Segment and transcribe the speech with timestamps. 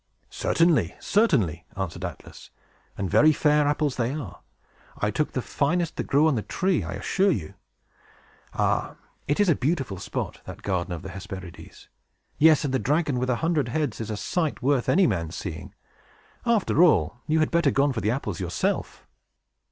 [0.31, 2.49] "Certainly, certainly," answered Atlas;
[2.97, 4.39] "and very fair apples they are.
[4.97, 7.53] I took the finest that grew on the tree, I assure you.
[8.55, 8.95] Ah!
[9.27, 11.87] it is a beautiful spot, that garden of the Hesperides.
[12.39, 15.75] Yes; and the dragon with a hundred heads is a sight worth any man's seeing.
[16.47, 19.05] After all, you had better have gone for the apples yourself."